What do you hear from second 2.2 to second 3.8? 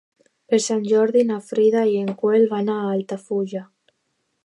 Quel van a Altafulla.